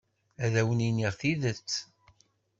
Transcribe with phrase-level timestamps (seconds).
[0.45, 1.69] Ad awen-iniɣ tidet.